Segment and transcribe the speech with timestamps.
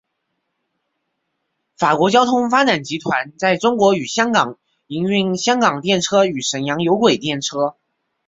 [1.77, 7.75] 法国交通发展集团在中国与香港营运香港电车与沈阳有轨电车。